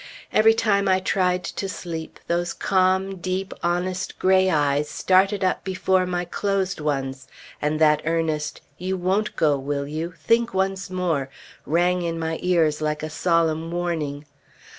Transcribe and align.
Every 0.33 0.55
time 0.55 0.87
I 0.87 0.99
tried 0.99 1.43
to 1.43 1.69
sleep, 1.69 2.19
those 2.25 2.53
calm, 2.53 3.17
deep, 3.17 3.53
honest 3.61 4.17
gray 4.17 4.49
eyes 4.49 4.89
started 4.89 5.43
up 5.43 5.63
before 5.63 6.07
my 6.07 6.25
closed 6.25 6.79
ones, 6.81 7.27
and 7.61 7.79
that 7.79 8.01
earnest 8.03 8.61
"You 8.79 8.97
won't 8.97 9.35
go, 9.35 9.59
will 9.59 9.87
you? 9.87 10.13
Think 10.19 10.55
once 10.55 10.89
more!" 10.89 11.29
rang 11.67 12.01
in 12.01 12.17
my 12.17 12.39
ears 12.41 12.81
like 12.81 13.03
a 13.03 13.11
solemn 13.11 13.69
warning. 13.69 14.25